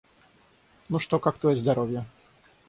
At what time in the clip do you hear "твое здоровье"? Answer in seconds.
1.37-2.07